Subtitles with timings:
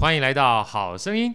[0.00, 1.34] 欢迎来到好声音。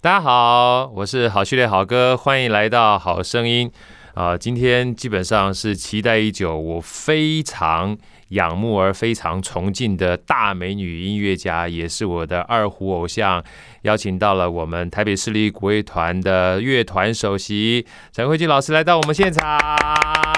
[0.00, 3.70] 大家好，我是好序列好哥，欢迎来到好声音。
[4.14, 7.98] 啊、今天基本上是期待已久，我非常
[8.28, 13.42] 仰慕而非常崇敬的大美女音乐家，也是我的二胡偶像，
[13.82, 20.37] 邀请到了我们台北市立国乐团的乐团首席陈慧君老师来到我们现场。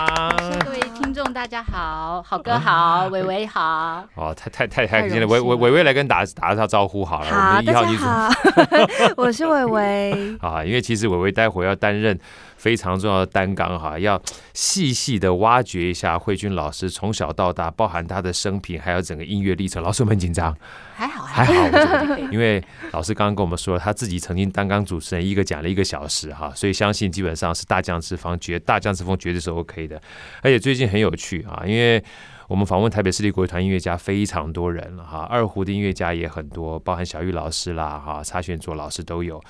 [1.32, 4.04] 大家好，好哥好，伟伟好。
[4.14, 7.30] 哦，太太太太开心了，伟伟伟伟来跟大家打下招呼好了。
[7.30, 8.34] 好，我们一号女主大家
[9.06, 10.36] 好， 我是伟伟。
[10.42, 12.18] 啊，因为其实伟伟待会要担任。
[12.60, 14.20] 非常重要的担纲哈，要
[14.52, 19.82] 细细的挖掘一下慧君老师从小到大，包含他的生平，还有整个音乐历程。
[19.82, 20.54] 老师，我们很紧张，
[20.94, 29.98] 还好还好，还好 因为老师刚刚跟我们说，他自己曾经担纲主持人，一个讲了一个小时哈，所以相信基本上是大将之风，绝大将之风绝对是 OK 的。
[30.42, 32.02] 而且最近很有趣去啊，因为
[32.48, 39.40] 我们访问台北市立国乐团音乐家非常多人了哈，二胡的音乐家也很多，包含小玉老师啦哈，查玄卓老师都有。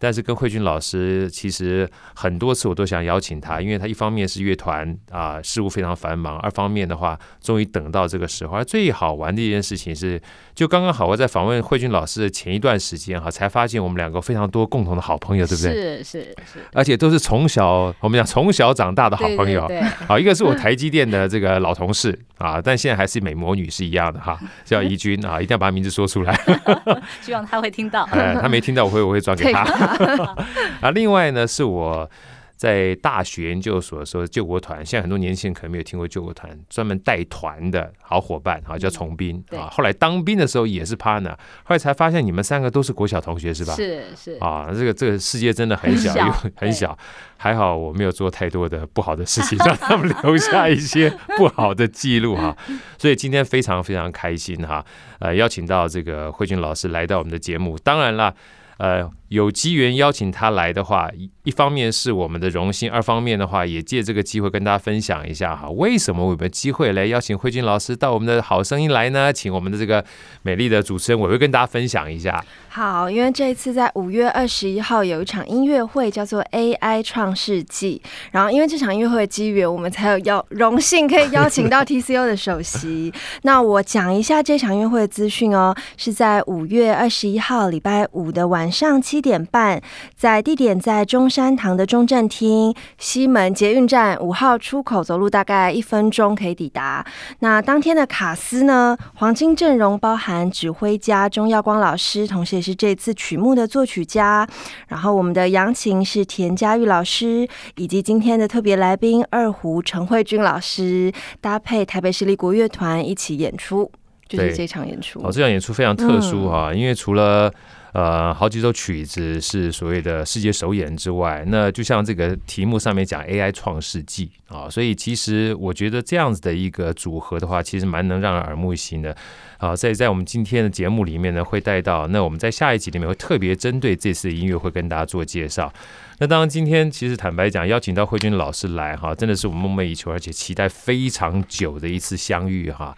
[0.00, 8.56] 但是跟慧君老师，其实很多次我都想邀请他，因为他一方面是乐团啊事务非常繁忙，二方面的话，终于等到这个时候。
[8.56, 10.20] 而最好玩的一件事情是，
[10.58, 15.72] 就刚刚好我在访问慧君老师的前一段时间哈，才发现我们两个非常多共同的好朋友，对不对？
[15.72, 16.20] 是是
[16.52, 19.64] 是，而且都是从小我们讲从小长大的好朋友。
[19.68, 26.36] 对，对，对，好，一个是我台积电的这个老同事啊，但现在还是美魔女是一样的哈，叫怡君啊，一定要把名字说出来。
[27.22, 28.02] 希望他会听到。
[28.10, 29.60] 哎，他没听到，我会我会转给他。
[30.82, 32.10] 啊，另外呢，是我
[32.58, 39.70] 在大学研究所的时候，救国团，现在很多年轻人可能没有听过救国团，专门带团的好伙伴啊，叫崇斌啊。
[39.70, 41.30] 后来当兵的时候也是 partner，
[41.62, 43.74] 后来才发现你们三个都是国小同学是吧？
[43.74, 46.98] 是是啊，这个这个世界真的很小，很小，很小。
[47.36, 52.56] 还好我没有做太多的不好的事情，让他们留下一些不好的记录哈。
[52.98, 54.84] 所以今天非常非常开心哈，
[55.20, 58.34] 呃，邀请到这个慧君老师来到我们的节目，当然了。
[58.78, 69.32] 呃，有机缘邀请他来的话，一一方面是我们的荣幸，二方面的话也借这个机会跟大家分享一下哈，为什么我们有机会来邀请慧君老师到我们的好声音来呢？
[69.32, 70.04] 请我们的这个
[70.42, 72.44] 美丽的主持人，我会跟大家分享一下。
[72.68, 78.00] 好，因为这一次在五月二十一号有一场音乐会，叫做 AI 创世纪。
[78.30, 83.12] 然后因为这场音乐会的机缘，我们才有邀荣幸可以邀请到 TCO 的首席。
[83.42, 89.78] 那我讲一下这场音乐会的资讯哦，是在五月二十一号礼拜五的晚上七点半，
[90.16, 97.04] 在地点在中山堂的中正厅西门捷运站五号出口，走路大概一分钟可以抵达。
[97.40, 102.78] 那当天的卡司呢，黄金阵容包含指挥家钟耀光老师，同时也是。
[102.78, 104.48] 这次曲目的作曲家，
[104.86, 113.90] 然后我们的扬琴是田佳玉老师，以及今天的特别来宾二胡陈慧君老师，搭配台北市立国乐团一起演出，
[114.28, 115.18] 就是这场演出。
[115.24, 117.52] 哦，这场演出非常特殊哈，嗯、因为除了
[117.92, 129.16] 呃好几首曲子是所谓的世界首演之外，那就像这个题目上面讲 AI 创世纪啊，所以其实我觉得这样子的一个组合的话，其实蛮能让人耳目一新的。
[129.58, 132.06] 好，在在我们今天的节目里面呢，会带到。
[132.06, 135.72] 那我们在下一集里面会特别针对这次音乐会跟大家做介绍。
[136.20, 142.96] 那当然，今天其实坦白讲，邀请到慧君老师来哈，真的是我们梦寐以求，而且期待非常久的一次相遇哈。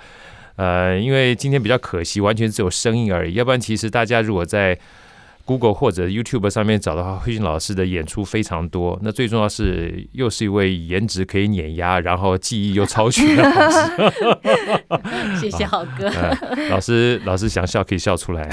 [0.60, 3.32] 呃，因为今天比较可惜，完全只有声音而已。
[3.32, 4.78] 要不然，其实大家如果在
[5.46, 8.98] Google 或者 YouTube 上面找的话，慧君老师的演出非常多。
[9.00, 13.78] 那最重要是，又是一位颜值可以碾压，然后技艺又超群的老师。
[15.40, 16.08] 谢谢好哥。
[16.08, 16.36] 呃、
[16.68, 18.46] 老师，老师想笑可以笑出来，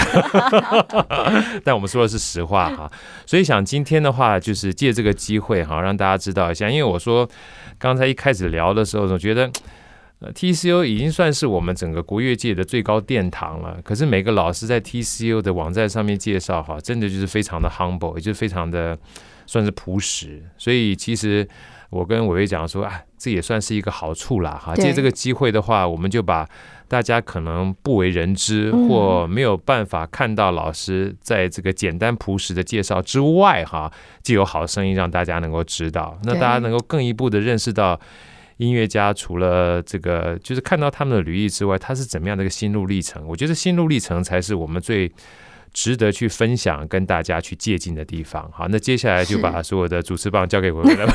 [1.66, 2.90] 但我们说的是实话哈。
[3.26, 6.70] 所以想今天的话，就是借这个机会哈，让大家知道一下。
[6.70, 7.30] 因为我说
[7.78, 9.52] 刚才一开始聊的时候，总觉得。
[10.20, 13.80] TCO 已经算是我们整个国乐界的最高殿堂了。
[13.84, 18.98] 可是每个老师在 TCU 的网站上面介绍，哈，真的就是非常的 humble，也就是非常的
[19.46, 20.44] 算是朴实。
[20.58, 21.48] 所以其实
[21.92, 24.76] 我跟伟伟讲说，啊，这也算是一个好处啦，哈。
[24.76, 26.50] 借这个机会的话，我们就把
[26.88, 33.92] 大家可能不为人知或没有办法看到老师在这个简单朴实的介绍之外，哈，
[34.24, 38.00] 既有好声音让大家能够知道，那大家能够更一步的认识到。
[38.58, 43.24] 音乐家除了这个，就是看到他们的履历之外，他是怎么样的一个心路历程？
[43.28, 45.12] 我觉得心路历程才是我们最
[45.74, 48.50] 值得去分享、跟大家去借鉴的地方。
[48.52, 51.08] 好，那接下来就把所有的主持棒交给我们了。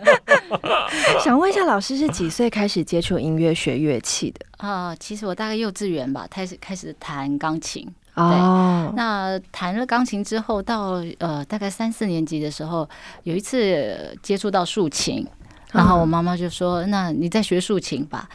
[1.22, 4.46] 想问一下，老师是几岁开始接触音乐、学乐器的？
[4.56, 7.86] 啊、 呃，其实我大概幼稚园吧，开始开始弹钢琴。
[8.14, 12.88] 哦，那弹了钢琴之后，到呃大概三四年级的时候，
[13.22, 15.24] 有一次接触到竖琴，
[15.72, 18.28] 然后我妈妈就说：“那你在学竖琴吧。”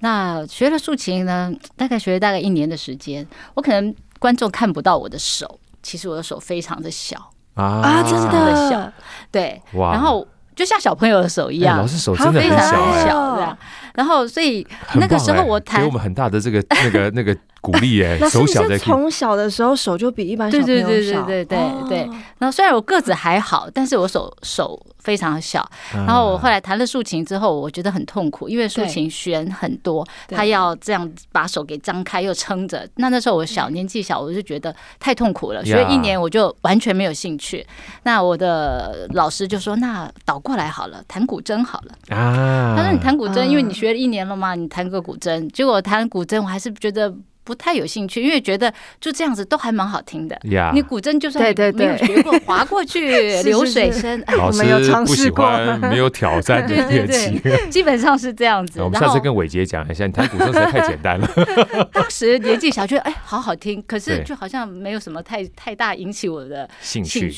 [0.00, 3.26] 那学了竖琴呢，大概学了大概一年的时间。
[3.54, 7.16] 我可能观众看不到我的手，其实我的手非常的小
[7.54, 8.92] 啊，真的小，
[9.30, 10.26] 对，然后。
[10.54, 13.58] 就像小朋友的手一样，欸、老师手真的很小，欸，小这样。
[13.94, 18.18] 然后，所以那个时候我弹，给我们很大的这个那个 那个鼓励哎。
[18.28, 20.86] 手小的，从小的时候手就比一般小朋友小。
[20.86, 22.10] 对对对对对对对。
[22.38, 25.68] 然后虽然我个子还好，但是我手手非常小。
[25.92, 32.88] 然后我后来弹了竖琴之后，我觉得很痛苦，因为竖琴弦很多，他要这样把手给张开又撑着。
[32.96, 35.62] 那那时候我小年纪小，我就觉得太痛苦了。
[35.64, 37.64] 所以一年我就完全没有兴趣。
[38.04, 47.12] 那我的老师就说：“那倒过来好了，弹古筝好了。”啊，他说：“你弹古筝，因为你。”学了一年了嘛，你弹个古筝，结果弹古筝，我还是觉得。
[47.44, 50.36] 不太有兴趣，因为觉得就这样子都还蛮好听的。
[50.44, 51.42] Yeah, 你古筝就算
[51.74, 53.10] 没有学过，滑过去
[53.42, 54.62] 流水声，老师
[55.04, 57.40] 不喜欢没有挑战的 乐器，
[57.70, 58.80] 基本上是这样子。
[58.80, 61.28] 我们下次跟伟杰讲一下，你弹古筝实在太简单了。
[61.92, 67.32] 当时年纪小，觉得哎好好听，可是就好像没有什么太太大引起我的兴趣。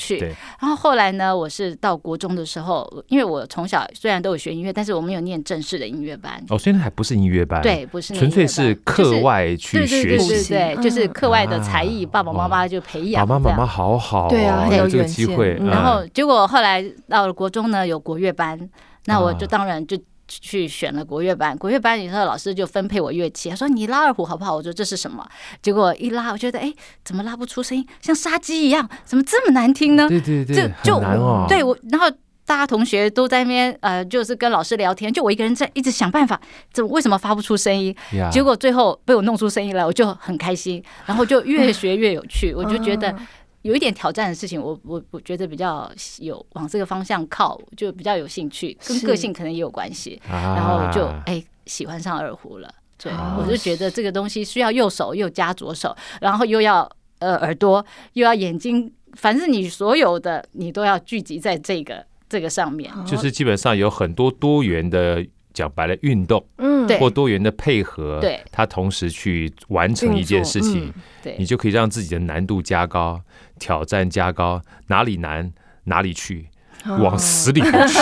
[0.61, 6.43] 然后后来呢，我是到国中的时候，因为我从小虽然都有学音乐，但是我没有念正式的音乐班。
[6.49, 9.94] 哦，虽然还不是音乐班，对，不是纯粹是课外去。
[10.03, 13.27] 对对对对，就是课外的才艺，爸爸妈妈就培养。
[13.27, 15.55] 爸爸妈妈好好，对啊，有这个机会。
[15.65, 18.59] 然后结果后来到了国中呢，有国乐班，
[19.07, 19.97] 那我就当然就
[20.27, 21.57] 去选了国乐班。
[21.57, 24.57] 国乐班以后，老师就分配我乐器，他说你拉二胡好不好？
[24.57, 25.27] 我说这是什么？
[25.63, 26.73] 结果一拉，我觉得哎，
[27.05, 30.09] 怎么拉不出声音，像杀鸡一样，怎么这么难听呢？
[30.09, 31.47] 对对对，就就哦。
[31.49, 32.07] 对我，然后。
[32.47, 36.39] 大家同学都在那边，呃，就是跟老师聊天，就我一个人在一直想办法，
[36.73, 37.95] 怎么为什么发不出声音.
[38.31, 42.53] 结果最后被我弄出声音来，我就很开心，然后就越学越有趣。
[42.55, 43.15] 我就觉得
[43.63, 50.21] 有一点挑战的事情，我我我觉得比较有往这个方向靠，就比较有兴趣，跟个性可能也有关系。
[50.29, 52.69] 然后就哎喜欢上二胡了。
[53.03, 56.87] 对，我就觉得这个东西需要右手又加左手，然后又要
[57.21, 62.05] 呃耳朵又要眼睛，反正你所有的你都要聚集在这个。
[62.35, 70.93] 这个上面就是基本上有很多多元的，讲白了运动，嗯，或多元的配合，对，它同时去完成一件事情，
[71.23, 73.21] 对，你就可以让自己的难度加高，
[73.61, 75.53] 挑战加高，哪里难
[75.85, 76.49] 哪里去，
[76.85, 77.99] 往死里头去。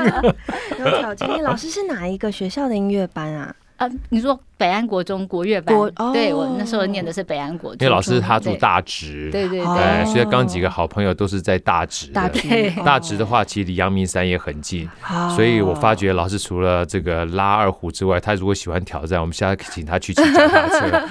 [0.80, 1.42] 有挑战。
[1.42, 3.54] 老师是哪一个学校的音乐班啊？
[3.76, 4.40] 啊，你说。
[4.58, 7.78] 北安国中国乐班，哦、对我那时候念的是北安国中。
[7.80, 12.06] 因为老师他住大直，对对对，对，所以刚几个好朋友都是在大直。
[12.08, 21.08] 大直，大直的话，其实离阳明山也很近，哦、所以我发觉老师除了这个拉二胡之外，他如果喜欢挑战，我们下次请他去骑脚踏车。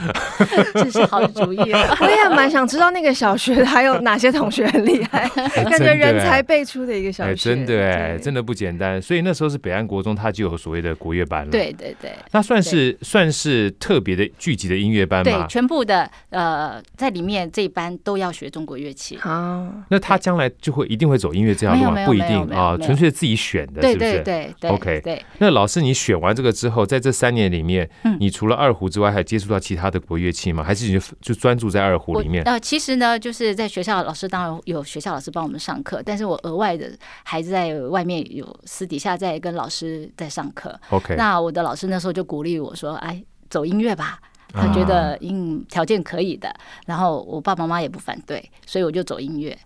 [0.73, 1.97] 这是好主意啊！
[2.01, 8.19] 我也蛮想知道那个小学还有哪些同学很厉害，感觉人才辈出的一个小学，欸、真的哎，对。
[8.23, 8.99] 真的不简单。
[8.99, 11.51] 所以那时候是北安国中，他就有所谓的国乐班了。
[11.51, 13.34] 对对对，那算是算是。
[13.35, 15.39] 是特别的聚集的音乐班吗？
[15.39, 19.19] 对，全部的呃，在里面这一班都要学中国乐器。
[19.23, 22.05] 哦，那他将来就会一定会走音乐这条路吗？
[22.05, 24.21] 不一定啊，纯粹自己选的，是不是？
[24.21, 25.21] 对对 OK，对。
[25.39, 27.89] 那老师，你选完这个之后，在这三年里面，
[28.19, 30.63] 你除了二胡之外，还接触到其他的国乐器吗？
[30.63, 32.43] 还是你就专注在二胡里面？
[32.45, 36.89] 呃，其实呢，就是在学校老师当然有学校老师帮我们上课，但是我额外的
[37.23, 40.79] 还是在外面有私底下在跟老师在上课。
[40.89, 43.21] OK，那我的老师那时候就鼓励我说：“哎。”
[43.55, 44.19] 走音乐吧，
[44.51, 46.53] 他觉得嗯条件可以的，
[46.85, 49.57] 然后我爸爸妈妈也不反对，所以我就走音乐。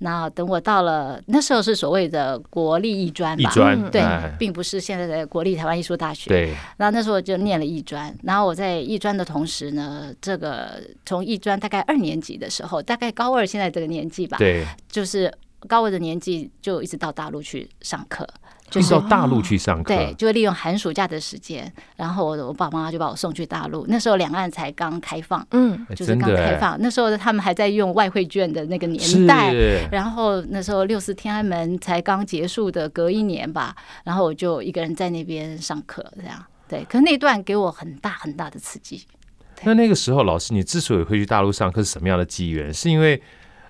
[0.00, 4.02] 那等我到了那时候是所谓的国立艺专吧，专对，
[4.36, 6.28] 并不是现在的国立台湾艺术大学。
[6.28, 15.32] 对，然后那时候就念了艺专，然后我在艺专的同时呢，这个从艺专大概二年级的时候，大概高二现在这个年纪吧，对，就是
[15.68, 18.26] 高二的年纪就一直到大陆去上课。
[18.68, 23.84] 就是到大陆去上课，对，就利用寒暑假的时间，然后我我爸妈就把我送去大陆。
[23.88, 26.76] 那时候两岸才刚开放，嗯，就是刚开放。
[26.80, 29.54] 那时候他们还在用外汇券的那个年代，
[29.90, 36.84] 然后那时候六四天安门才刚结束的隔一年吧，然后我就一个人在那边上课，这样对。
[36.88, 39.06] 可是那段给我很大很大的刺激。
[39.62, 42.74] 那那个时候，老师，你之所以会去大陆上课，是什么样的机缘？
[42.74, 43.22] 是因为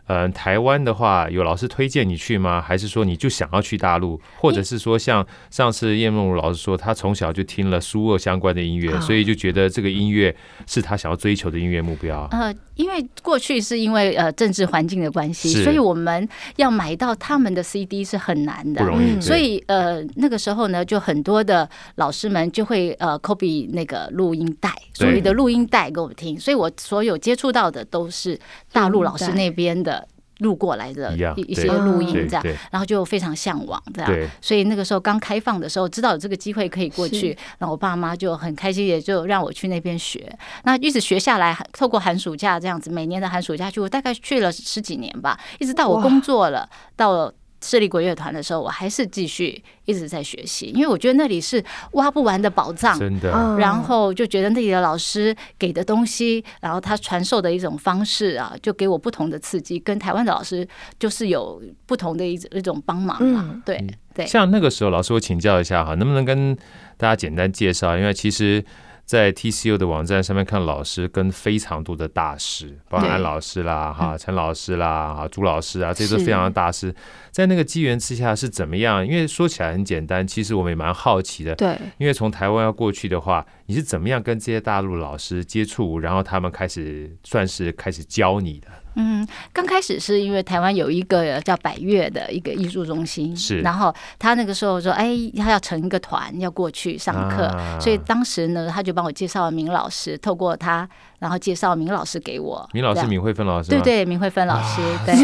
[0.07, 2.61] 呃，台湾的话，有老师推荐你去吗？
[2.61, 4.21] 还是说你就想要去大陆？
[4.37, 10.35] 或者是说，像上次叶梦如老师说，他从小就听了苏俄相关的音乐，所以就觉得这个音乐
[10.67, 12.29] 是他想要追求的音乐目标。
[12.31, 19.21] 呃，因为过去是因为呃政治环境的关系，所以我们要买到他们的 CD 是很难的，不容易。
[19.21, 26.39] 所以呃那个时候呢，就很多的老师们就会呃 copy 那个录音带，所谓的录音带给我们听。
[26.39, 28.39] 所以我所有接触到的都是
[28.71, 29.96] 大陆老师那边的。
[30.39, 40.31] 录过来的一一些录音这样，然后就非常向往这样，所以那个时候刚开放的时候，知道有这个机会可以过去，然后我爸妈就很开心，也就让我去那边学。
[40.65, 47.33] 那一直学下来，透过寒暑假这样子，每年的寒暑假去，我大概去了十几年吧，一直到我工作了，到了。
[47.63, 53.57] 市立国乐团的时候，我还是继续一直在学习，因为我觉得那里是挖不完的宝藏，真的。
[53.59, 60.67] 然后就觉得那里的老师给的东西，然后他传授的一种方式啊，就给我不同的刺激，跟台湾的老师
[60.99, 63.63] 就是有不同的一一种帮忙嘛。
[63.65, 63.85] 对
[64.15, 64.27] 对。
[64.27, 66.55] 像那个时候，老师我请教一下哈，能不能跟
[66.97, 67.97] 大家简单介绍？
[67.97, 68.65] 因为其实。
[69.07, 76.93] 在 TCU 的网站上面看老师跟非常多的大师，包括安老师啦、哈陈老师啦、哈朱老师啊，这些都非常的大师。
[77.31, 79.07] 在那个机缘之下是怎么样？
[79.07, 81.55] 因为说起来很简单，其实我们也蛮好奇的。
[81.55, 88.67] 对，因为从台湾要过去的话，你是怎么样跟这些大陆老师接触，然后他们开始算是开始教你的？
[88.97, 100.89] 嗯，刚开始是因为台湾有一个叫百越的一个艺术中心，是，然后他那个时候说，哎，他要成一个团要过去上课，啊、所以当时呢，他就帮我介绍了明老师，透过他。
[101.19, 105.15] 然后介绍明老师给我，明老师，明慧芬老师，对对，明慧芬老师，对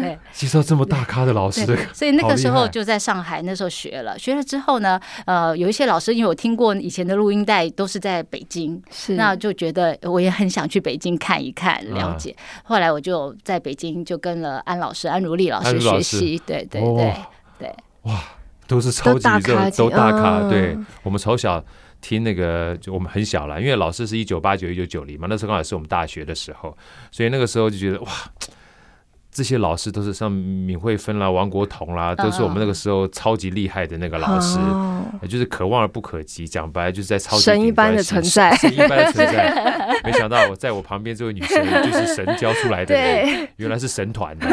[0.00, 12.34] 对， 介绍这么大咖的老师，所以那个时候就在上海，那时候学了，学了之后呢，呃，有一些老师，因为我听过以前的录音带都是在北京，是，那就觉得我也很想去北京看一看，了解。
[12.64, 17.14] 后来我就在北京就跟了安老师、安如丽老师学习，对对对
[17.58, 18.20] 对，哇，
[18.66, 20.76] 都是超级热，都大咖，对。
[21.02, 21.62] 我们从小。
[22.06, 26.78] 听那个，就我们很小了，因为老师是一九八九一九九零嘛，那时候刚好是我们大学的时候，
[27.10, 28.08] 所以那个时候就觉得哇，
[29.32, 34.56] 这些老师都是像闵慧芬啦、王国彤啦，都是我们那个时候超级厉害的那个老师，
[35.20, 36.46] 也就是可望而不可及。
[36.46, 40.00] 讲白了就是在超级神一般的存在，神一般的存在。
[40.04, 44.46] 没想到我在我旁边这位女生就是神教出来的人，原来是神团的。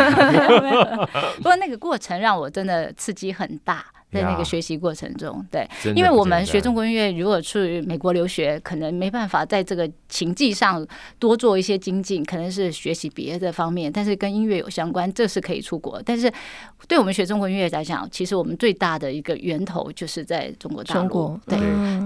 [1.38, 3.86] 不过那个过程让我真的刺激很大。
[4.13, 10.86] 在那个学习过程中，对，因为我们学中国音乐，如果去美国留学，可能没办法在这个情技上
[11.17, 16.01] 多做一些精进，可能是学习别的方面，但是跟音乐有相关，这是可以出国。
[16.05, 16.32] 但是
[16.88, 21.58] 对我们学中国音乐来讲，其实我们最大的一个源头就是在中国大陆，对，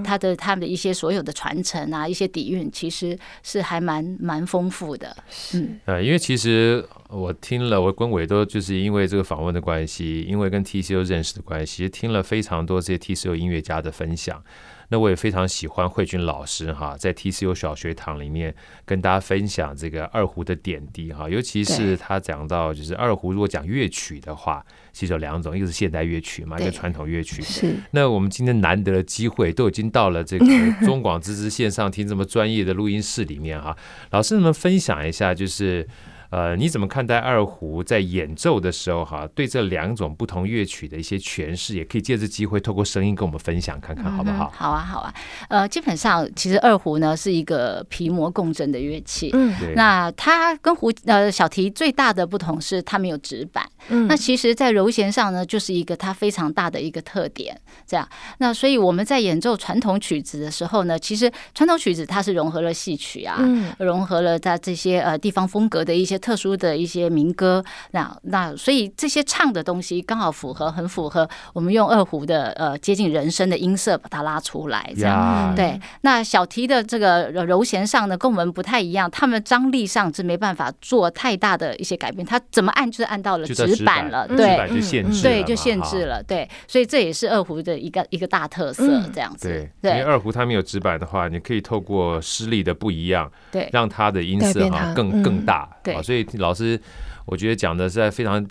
[0.03, 5.15] 他的他们的一些所有的传承啊，一些底蕴，其实是还蛮蛮丰富的。
[5.53, 6.85] 嗯，呃，因为其实。
[7.09, 14.43] 我听了，我跟伟都就是因为这个访问的关系，因为跟 TCO 认识的关系，听了非常多这些 TCO 音乐家的分享。
[14.89, 27.41] 那我也非常喜欢慧君老师哈，在 TCU 小学堂里面跟大家分享这个二胡的点滴哈，尤其是他讲到就是二胡，如果讲乐曲的话，其实有两种，一个是现代乐曲嘛，一个传统乐曲。
[27.41, 27.75] 是。
[27.91, 30.45] 那我们今天难得的机会，都已经到了这个
[30.85, 33.75] 中广之之线上听这么专业的录音室里面哈，
[34.11, 35.87] 老师们分享一下就是。
[36.29, 39.27] 呃，你怎么看待二胡在演奏的时候哈？
[39.33, 44.51] 对这两种不同乐曲的一些诠释，也可以借这机会透过声音跟我们分享看看，好不好？
[44.53, 45.13] 好啊，好啊。
[45.47, 49.29] 呃，基本上其实二胡呢是一个皮膜共振的乐器。
[49.33, 53.65] 嗯，那它跟胡呃小提最大的不同是它没有指板。
[53.87, 57.57] 嗯，那其实，在柔弦上呢，就是一个它非常大的一个特点。
[57.85, 58.05] 这样，
[58.39, 66.16] 那所以我们在演奏传统曲子的时候呢，其实传统曲子它是融合了戏曲啊，嗯，融合了它这些呃地方风格的一些。
[66.17, 75.79] 特殊的一些民歌，那那所以这些唱的东西刚好符合，很符合我们用二胡的呃接近人声的音色把它拉出来，这样.对。
[76.01, 86.49] 那小提的这个柔弦上呢，跟我们不太一样，他们张力上是没办法做太大的一些改变，他怎么按就是按到了纸板了，对，就限制，对，就限制了，对。
[86.67, 88.83] 所以这也是二胡的一个一个大特色，
[89.13, 89.47] 这样子。
[89.47, 96.25] 对，对，因为二胡它没有纸板的话，你可以透过施力的不一样，对，让它的音色哈更更大，对，所以。
[96.37, 96.79] 老师，
[97.25, 98.45] 我觉得讲的是在非常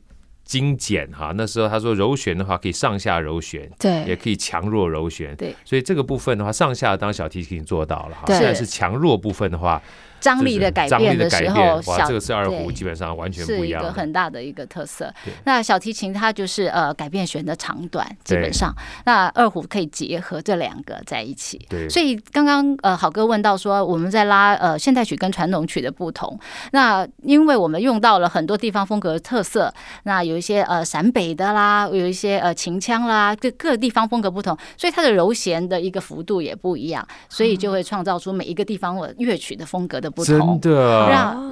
[0.45, 1.33] 精简哈。
[1.37, 5.55] 那时候他说柔弦的话，可以上下柔弦，对，也可以强弱柔弦，对。
[5.65, 8.25] 所以这个部分的话，上下当小提琴做到了哈。
[8.27, 9.81] 现在是强弱部分的话，
[10.21, 15.13] 张力的改变的时候，哇，这个是二胡基本上完全不一样，是一个很大的一个特色。
[15.45, 18.75] 那小提琴它就是呃改变弦的长短，基本上。
[19.05, 21.65] 那二胡可以结合这两个在一起。
[21.69, 26.39] 对，所以刚刚呃好哥问到说我们在拉呃现代曲跟传统曲的不同，
[26.73, 29.73] 那因为我们用到了很多地方风格的特色，
[30.05, 40.61] 那有一些呃陕北的啦，有一些呃秦腔啦，各各地方风格不同，所以它的揉弦的一个幅度也不一样，所以就会创造出每一个地方的乐曲的风格的不同。
[40.61, 41.07] 真的，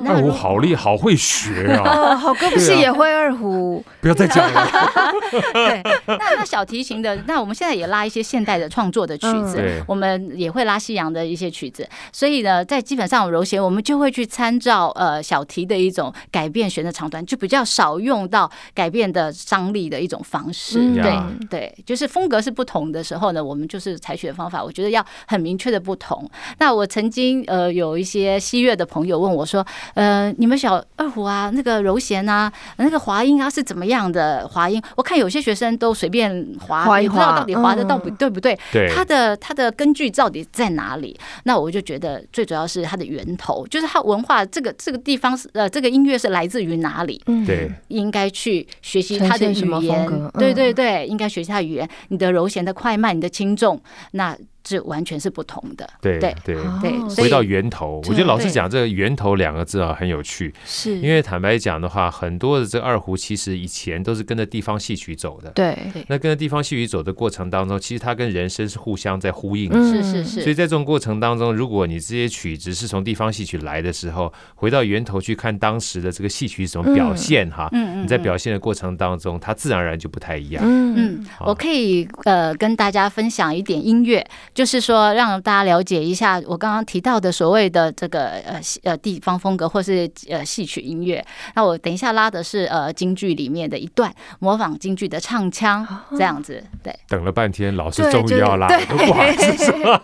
[0.06, 2.14] 二胡好厉害，好会学啊！
[2.16, 3.82] 好哥不是也会二胡？
[4.00, 4.68] 不要再讲了。
[5.52, 20.94] 对，那那小提琴的，那我们现在也拉一些现代的创作的曲子，我们也会拉西洋的一些曲子，所以呢，在基本上柔弦，我们就会去参照呃小提的一种改变弦的长短，就比较少用到改变的张力的一种方式。
[20.94, 21.18] 对
[21.49, 26.28] 对，就是风格是不同的时候呢，我们就是采取的方法，我觉得要很明确的不同。
[26.58, 34.80] 那我曾经呃有一些西乐的朋友问我说，呃，你们小二胡啊，那个柔弦啊，那个滑音啊是怎么样的滑音？
[34.96, 38.58] 我看有些学生都随便滑，也不知道到底滑的到底对不对，
[38.94, 41.18] 它的它的根据到底在哪里？
[41.44, 47.22] 那我就觉得最主要是它的源头，就是它文化这个这个地方是呃这个音乐是来自于哪里？
[47.46, 53.80] 对，应该去学习它的语言，对对对，应该学习它的语言，你的柔弦的快慢，你的轻重，
[54.12, 54.36] 那。
[54.64, 65.76] 这完全是不同的，对对对，回到源头，我觉得老师讲这个“源头”两个字啊很有趣，是因为坦白讲的话，很多的这个二胡其实以前都是跟着地方戏曲走的，对，
[66.09, 70.40] 那跟着地方戏曲走的过程当中，其实它跟人生是互相在呼应的，是是是。
[70.40, 80.64] 所以在这种过程当中，如果你这些曲子是从地方戏曲来的时候，回到源头去看当时的这个戏曲是怎么表现哈，嗯，你在表现的过程当中，它自然而然就不太一样。
[80.66, 84.26] 嗯嗯，我可以呃跟大家分享一点音乐。
[84.54, 91.23] 就是说，让大家了解一下我刚刚提到的所谓的这个呃呃地方风格，或是呃戏曲音乐。
[91.56, 96.62] 那我等一下拉的是呃京剧里面的一段模仿京剧的唱腔，这样子。
[96.84, 99.75] 对，等了半天，老师终于要拉了，都不好意思说。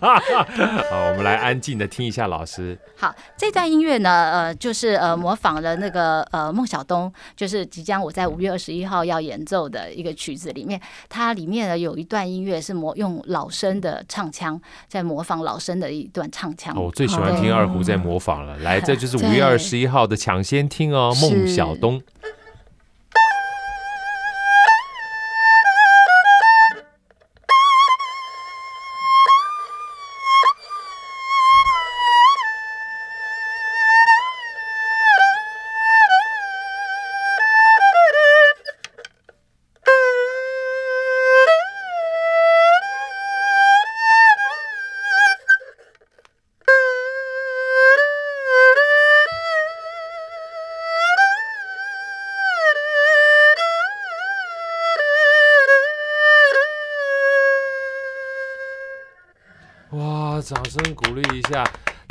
[0.90, 2.76] 好，我们来安静的听一下老师。
[2.96, 14.39] 好，这段音乐呢，呃，就是呃模仿了那个呃孟小冬，就是即将我在五月二十一号要演奏的一个曲子里面，它里面呢有一段音乐是模用老生的唱腔。
[14.40, 18.56] 腔在模仿老生的一段唱腔，我最喜欢听二胡在模仿了。
[18.60, 22.00] 来，这就是五月二十一号的抢先听哦，孟小冬。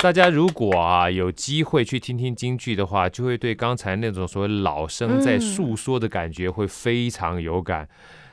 [0.02, 0.30] 大家！
[0.30, 7.86] 如果啊有机会去听听京剧的话，就会对刚才那种所谓老生在诉说的感觉会非常有感。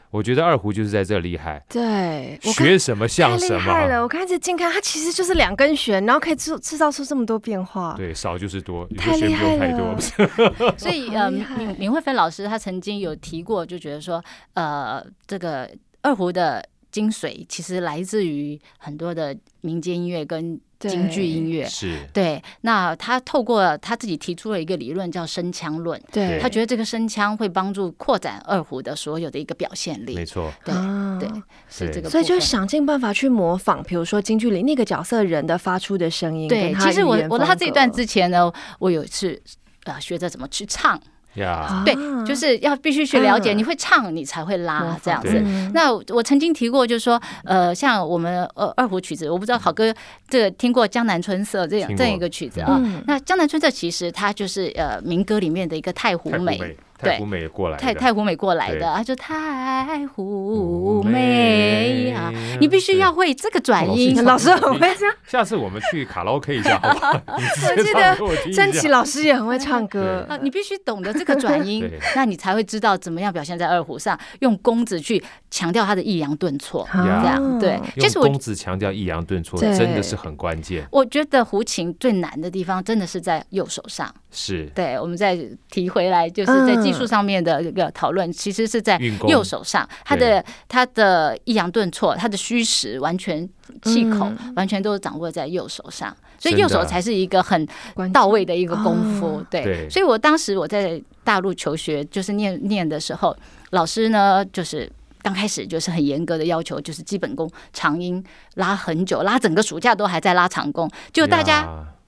[0.09, 3.59] 我觉得二胡就是在这厉害，对，学什么像什么。
[3.59, 4.01] 太厉害了！
[4.01, 7.93] 我看这近看，它其实就是两根弦，然后可以制制造出这么多变化。
[7.97, 9.99] 对，少就是多，太厉害了。
[10.79, 15.69] 所以呃，闵闵慧芬老师他曾经有提过，就觉得说呃，这个
[16.01, 16.65] 二胡的。
[16.89, 22.41] 精髓其实来自于很多的民间音乐跟京剧音乐，是对。
[22.61, 25.99] 那他透过他自己提出了一个理论，叫声腔论。
[26.11, 30.15] 对，他觉得这个声腔会帮助扩展二胡的所有的一个表现力。
[30.15, 30.73] 没错，对
[31.19, 31.29] 对，
[31.69, 32.09] 是这个。
[32.09, 36.47] 所以就想尽办法去模仿，比如说京剧里那个角色人的发出的声音。
[36.47, 39.41] 对，其实我我在他这一段之前呢，我有一次
[39.85, 41.01] 呃学着怎么去唱。
[41.35, 41.83] Yeah.
[41.85, 41.93] 对，
[42.25, 45.39] 就是要必须去了解，你会唱，你才会拉这样子。
[45.71, 49.93] 那我曾经提过，就是说，呃，像我们呃二胡曲子，我不知道好哥
[50.27, 52.81] 这个听过《江南春色》这样这样一个曲子啊。
[53.05, 56.75] 那《江南春色》其实它就是呃民歌里面的一个太湖美。
[56.97, 62.33] 太湖美过来，太太湖美过来的啊，就太湖美啊！
[62.59, 65.07] 你必须要会这个转音，老师很会唱。
[65.27, 67.11] 下次我们去卡拉 OK 一下，好不好？
[67.37, 70.37] 我记得甄奇老师也很会唱歌啊！
[70.41, 77.79] 你必须懂得这个转音，那你才会知道怎么样表现在二胡上，用弓子去强调它的抑扬顿挫，这样对。
[77.99, 80.83] 其实弓子强调抑扬顿挫真的是很关键。
[80.91, 84.65] 我觉得胡琴最难的地方真的是在右手上，是。
[84.73, 85.37] 对，我们再
[85.69, 86.86] 提回来，就是在。
[86.87, 88.97] 技术上面的一个讨论，其实是在
[89.27, 93.47] 右手上，他的他的抑扬顿挫，他的虚实完全
[93.83, 97.67] 气口完全都是掌握在右手上，所以右手才是一个很
[98.13, 99.43] 到位的一个功夫。
[99.51, 103.35] 对，所以我当时我在大陆求学，就是念念的时候，
[103.71, 104.89] 老师呢就是。
[105.23, 108.23] 刚开始就是很严格的要求，就是基本功长音
[108.53, 110.89] 拉很久，拉整个暑假都还在拉长弓。
[111.11, 111.67] 就大家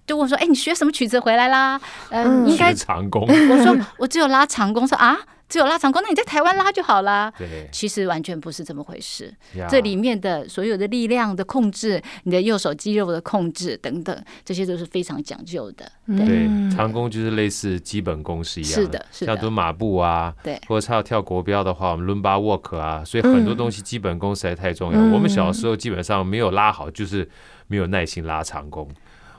[0.10, 3.22] 就问说：“哎，你学什么曲子回来啦？”嗯，应该长弓。
[3.30, 4.88] 我说我只有拉长弓。
[4.88, 5.18] 说啊。
[5.50, 7.34] 只有拉长弓，那你在台湾拉就好啦。
[7.36, 9.34] 对，其实完全不是这么回事。
[9.68, 15.92] 这里面的所有的力量的控制，你的右手肌肉的控制等等，这些都是非常讲究的。
[16.06, 18.82] 对，长弓就是类似基本功是一样的。
[18.84, 19.34] 是的，是的。
[19.34, 25.00] 像蹲马步啊，对，或者他要跳国标的话，我们伦巴 walk 啊，所以很多东西基本功实在太重要。
[25.12, 27.28] 我们小时候基本上没有拉好，就是
[27.66, 28.88] 没有耐心拉长弓。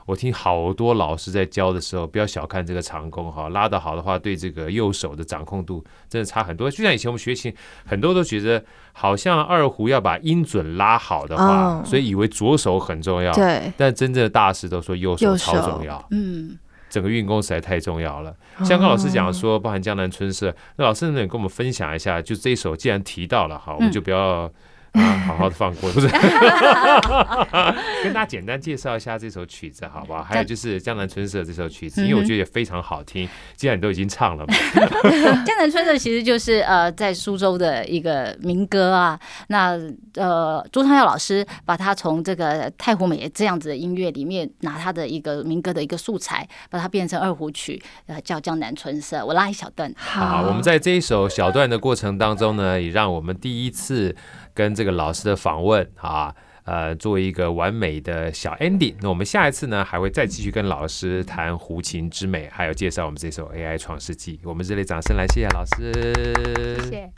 [0.05, 6.69] 我听好多老师在教的时候，不要小看这个长弓哈，拉得好的话，对这个右手的掌控度真的差很多。
[6.69, 7.53] 就像以前我们学琴，
[7.85, 13.31] 很多都觉得好像二胡要把音准拉好的话，所以以为左手很重要。
[13.33, 16.03] 对，但真正的大师都说右手超重要。
[16.11, 16.57] 嗯，
[16.89, 18.35] 整个运功实在太重要了。
[18.65, 22.21] 像刚老师讲说，包含《江南春色》，那老师能跟我们分享一下？
[22.21, 24.51] 就这一首，既然提到了哈，我们就不要。
[24.93, 26.07] 啊，好好的放过，不是？
[28.03, 30.21] 跟大家简单介绍一下这首曲子，好不好？
[30.21, 33.27] 还有就是《江南春色》这首曲子，因为我觉得也非常好听。
[33.55, 34.53] 既然你都已经唱了嘛，
[35.45, 39.17] 《江南春色》其实就是呃，在苏州的一个民歌啊。
[39.47, 39.79] 那
[40.15, 49.19] 呃，朱昌耀老师把它从这个太湖美这样子的音乐里面拿他的一个民歌的一个素材，把它变成二胡曲，呃，叫《江南春色》。
[49.25, 49.93] 我拉一小段。
[49.95, 54.13] 好，我们在这一首小段的过程当中呢，也让我们第一次。
[54.53, 58.95] 跟这个老师的访问啊，呃，做一个完美的小 ending。
[59.01, 64.39] 那我们下一次呢，还会再继续跟老师谈胡琴之美，还有介绍我们这首 AI 创世纪。
[64.43, 65.93] 我们热烈掌声来谢谢老师，
[66.83, 67.11] 谢谢。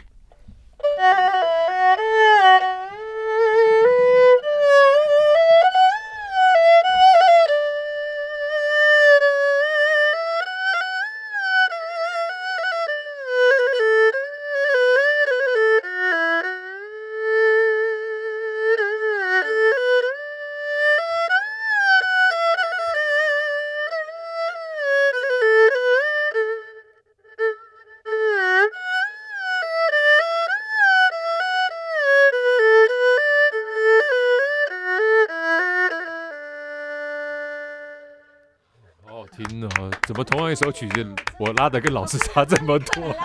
[40.23, 41.05] 同样一首曲子，
[41.39, 43.15] 我拉的跟老师差这么多？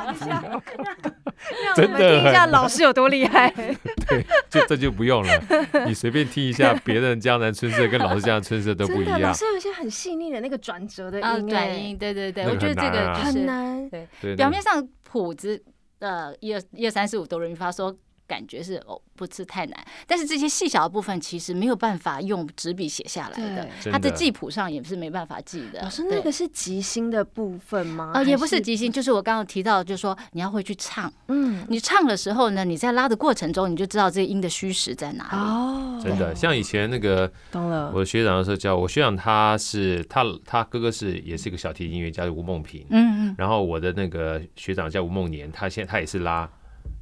[1.77, 3.49] 真的，听一下老师有多厉害。
[4.09, 9.21] 对，就这就不用了，你随便听一下别人《江南春色》跟老师《江南春色》都不一样。
[9.21, 13.89] 老师有一些很细腻的那个转折的音，转音，对对对，我觉得这个很难。
[13.89, 15.63] 对，表面上谱子
[16.01, 17.95] 呃一二一二三四五哆来咪发嗦。
[18.29, 25.81] 感觉是哦，不是太难，但是这些细小的部分其实没有办法用纸笔写下来的，它的记谱上也是没办法记的。
[25.81, 28.13] 老师，那个是即兴的部分吗？
[28.15, 35.31] 呃，也不是即兴，就是我刚刚提到，就是说你要会去唱，嗯，你唱的时候呢，你在拉的过程中，你就知道这个音的虚实在哪里。
[35.33, 37.91] 哦，真的，像以前那个，懂了。
[37.95, 46.47] 我的学长的时候教我，学长他是他他哥哥是也是一个小提琴音乐家，吴梦平，嗯嗯，然后我的那个学长叫吴梦年，他现在他也是拉。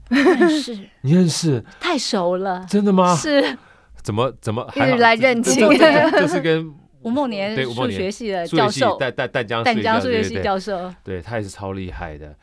[0.08, 1.64] 认识， 你认识？
[1.80, 3.14] 太熟了，真的吗？
[3.16, 3.56] 是，
[4.02, 5.68] 怎么怎么一直来认亲？
[5.68, 12.34] 就是跟 吴梦年对数学系的教授，淡淡淡江淡江数学系教授，对他也是超厉害的。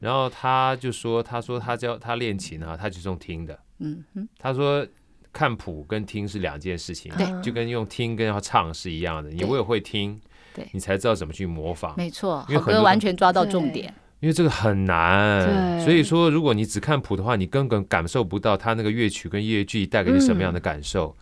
[0.00, 3.58] 然后他就说，他说他教他练琴啊，他就是用听的。
[3.80, 4.86] 嗯哼，他说
[5.32, 9.30] 看谱跟听是两件事情，对，就跟用听跟要唱是一样的。
[9.30, 10.20] 你我也会听，
[10.54, 11.94] 对，你才知道怎么去模仿。
[11.96, 13.92] 没错，好歌完全抓到重点。
[14.20, 21.16] 因为这个很难，所以说如果你只看谱的话，你根本感受不到它那个乐曲跟乐句带给你什么样的感受。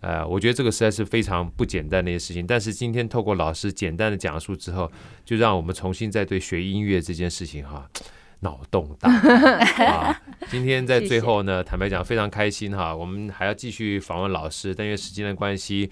[0.00, 2.44] 呃，我觉得这个实在是非常不简单的一件事情。
[2.44, 4.90] 但是今天透过老师简单的讲述之后，
[5.24, 7.88] 就让我们重新再对学音乐这件事情哈
[8.40, 9.08] 脑洞大
[9.86, 10.20] 啊！
[10.50, 12.92] 今天在最后呢，坦白讲非常开心哈。
[12.92, 15.88] 我们还要继续访问老师，但因为时间的关系，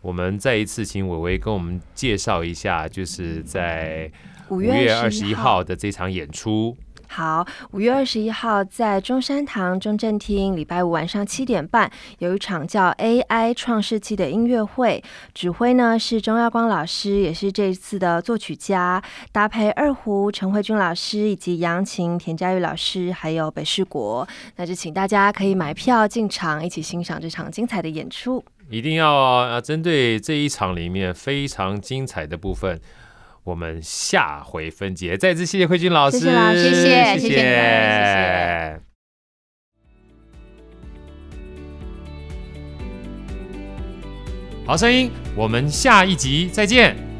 [0.00, 4.10] 我们再一次请伟伟跟我们介绍一下，就是在。
[4.48, 6.76] 五月二十一号的这场演出，
[7.08, 15.02] 好，五月二十一号在中山堂中正厅，礼拜五晚上七点半有一场叫 AI 创世纪的音乐会，
[15.34, 24.26] 指挥呢是钟耀光老师，也是这一次的作曲家，搭配二胡陈慧君老师以及扬琴田佳玉老师，还有北市国，
[24.56, 28.44] 那就请大家可以买票进场，一起欣赏这场精彩的演出。
[28.70, 32.80] 一定要啊，针对这一场里面非常精彩的部分。
[33.44, 35.16] 我们下回分解。
[35.16, 38.80] 再次谢谢慧君老师，谢谢老师，谢谢谢谢谢谢。
[44.64, 47.11] 好声音，我们下一集再见。